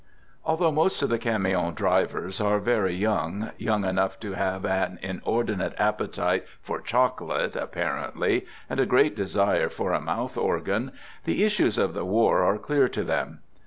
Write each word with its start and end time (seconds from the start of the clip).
Although 0.43 0.71
most 0.71 1.03
of 1.03 1.09
the 1.09 1.19
camion 1.19 1.75
drivers 1.75 2.41
are 2.41 2.57
very 2.57 2.95
young, 2.95 3.51
young 3.59 3.85
enough 3.85 4.19
to 4.21 4.31
have 4.31 4.65
an 4.65 4.97
inordinate 5.03 5.75
appetite 5.77 6.45
for 6.59 6.81
chocolate, 6.81 7.55
apparently, 7.55 8.47
and 8.67 8.79
a 8.79 8.87
great 8.87 9.15
desire 9.15 9.69
for 9.69 9.91
a 9.93 10.01
mouth 10.01 10.37
organ, 10.37 10.91
the 11.25 11.43
issues 11.43 11.77
of 11.77 11.93
the 11.93 12.03
war 12.03 12.41
are 12.41 12.57
clear 12.57 12.87
to 12.89 13.03
them. 13.03 13.41